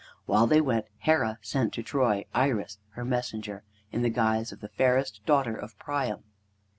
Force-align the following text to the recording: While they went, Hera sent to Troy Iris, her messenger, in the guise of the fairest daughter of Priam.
While 0.25 0.47
they 0.47 0.61
went, 0.61 0.87
Hera 0.97 1.37
sent 1.43 1.73
to 1.73 1.83
Troy 1.83 2.25
Iris, 2.33 2.79
her 2.93 3.05
messenger, 3.05 3.61
in 3.91 4.01
the 4.01 4.09
guise 4.09 4.51
of 4.51 4.59
the 4.59 4.69
fairest 4.69 5.23
daughter 5.27 5.55
of 5.55 5.77
Priam. 5.77 6.23